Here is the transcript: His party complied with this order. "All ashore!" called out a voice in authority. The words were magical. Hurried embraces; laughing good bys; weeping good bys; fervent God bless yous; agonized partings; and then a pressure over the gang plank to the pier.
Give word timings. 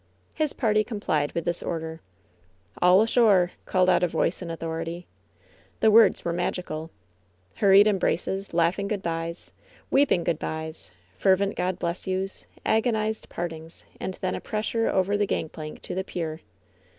His 0.33 0.51
party 0.51 0.83
complied 0.83 1.31
with 1.33 1.45
this 1.45 1.61
order. 1.61 2.01
"All 2.81 3.03
ashore!" 3.03 3.51
called 3.67 3.87
out 3.87 4.01
a 4.01 4.07
voice 4.07 4.41
in 4.41 4.49
authority. 4.49 5.05
The 5.79 5.91
words 5.91 6.25
were 6.25 6.33
magical. 6.33 6.89
Hurried 7.57 7.85
embraces; 7.85 8.51
laughing 8.51 8.87
good 8.87 9.03
bys; 9.03 9.51
weeping 9.91 10.23
good 10.23 10.39
bys; 10.39 10.89
fervent 11.19 11.55
God 11.55 11.77
bless 11.77 12.07
yous; 12.07 12.47
agonized 12.65 13.29
partings; 13.29 13.85
and 13.99 14.15
then 14.21 14.33
a 14.33 14.41
pressure 14.41 14.89
over 14.89 15.15
the 15.15 15.27
gang 15.27 15.49
plank 15.49 15.83
to 15.83 15.93
the 15.93 16.03
pier. 16.03 16.41